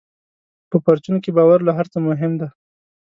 په 0.69 0.77
پرچون 0.85 1.15
کې 1.23 1.31
باور 1.37 1.59
له 1.67 1.71
هر 1.77 1.85
څه 1.93 1.97
مهم 2.07 2.31
دی. 2.39 2.49